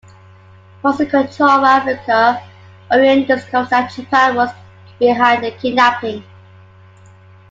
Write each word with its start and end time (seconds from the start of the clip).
Once 0.81 0.99
in 0.99 1.07
control 1.07 1.47
of 1.47 1.63
Africa, 1.63 2.41
Orion 2.91 3.23
discovers 3.27 3.69
that 3.69 3.91
Japan 3.93 4.33
was 4.35 4.49
behind 4.97 5.43
the 5.43 5.51
kidnapping. 5.51 6.23